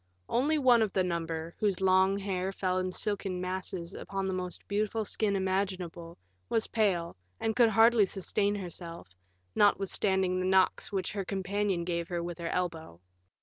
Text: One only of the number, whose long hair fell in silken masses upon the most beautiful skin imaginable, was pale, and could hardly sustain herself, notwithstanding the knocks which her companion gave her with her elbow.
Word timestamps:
One 0.25 0.51
only 0.51 0.75
of 0.83 0.93
the 0.93 1.03
number, 1.03 1.53
whose 1.59 1.79
long 1.79 2.17
hair 2.17 2.51
fell 2.51 2.79
in 2.79 2.91
silken 2.91 3.39
masses 3.39 3.93
upon 3.93 4.25
the 4.27 4.33
most 4.33 4.67
beautiful 4.67 5.05
skin 5.05 5.35
imaginable, 5.35 6.17
was 6.49 6.65
pale, 6.65 7.15
and 7.39 7.55
could 7.55 7.69
hardly 7.69 8.07
sustain 8.07 8.55
herself, 8.55 9.09
notwithstanding 9.53 10.39
the 10.39 10.47
knocks 10.47 10.91
which 10.91 11.11
her 11.11 11.23
companion 11.23 11.83
gave 11.83 12.07
her 12.07 12.23
with 12.23 12.39
her 12.39 12.49
elbow. 12.49 12.99